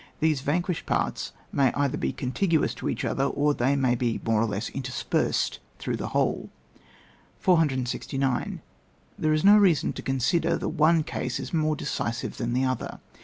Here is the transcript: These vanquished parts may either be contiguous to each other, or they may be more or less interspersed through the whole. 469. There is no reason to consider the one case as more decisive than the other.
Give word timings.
These 0.19 0.41
vanquished 0.41 0.87
parts 0.87 1.31
may 1.51 1.71
either 1.73 1.95
be 1.95 2.11
contiguous 2.11 2.73
to 2.73 2.89
each 2.89 3.05
other, 3.05 3.25
or 3.25 3.53
they 3.53 3.75
may 3.75 3.93
be 3.93 4.19
more 4.25 4.41
or 4.41 4.47
less 4.47 4.69
interspersed 4.71 5.59
through 5.77 5.97
the 5.97 6.07
whole. 6.07 6.49
469. 7.37 8.63
There 9.19 9.33
is 9.33 9.43
no 9.43 9.59
reason 9.59 9.93
to 9.93 10.01
consider 10.01 10.57
the 10.57 10.69
one 10.69 11.03
case 11.03 11.39
as 11.39 11.53
more 11.53 11.75
decisive 11.75 12.37
than 12.37 12.53
the 12.53 12.65
other. 12.65 12.99